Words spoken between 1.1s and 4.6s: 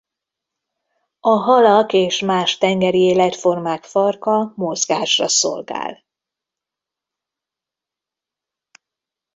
A halak és más tengeri életformák farka